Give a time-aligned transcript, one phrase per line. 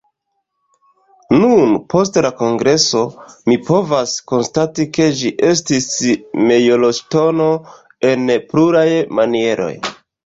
[1.41, 3.01] Nun, post la kongreso,
[3.51, 5.89] mi povas konstati ke ĝi estis
[6.49, 7.51] mejloŝtono
[8.13, 8.25] en
[8.55, 8.89] pluraj
[9.21, 9.73] manieroj.